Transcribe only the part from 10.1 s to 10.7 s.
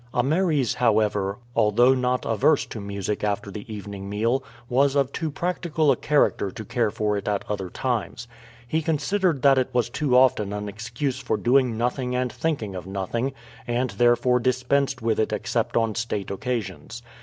often an